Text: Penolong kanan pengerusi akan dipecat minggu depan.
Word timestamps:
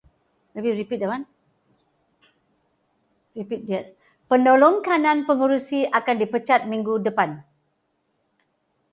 Penolong 4.25 4.77
kanan 4.81 5.29
pengerusi 5.29 5.79
akan 5.99 6.15
dipecat 6.21 6.61
minggu 6.71 6.95
depan. 7.07 7.29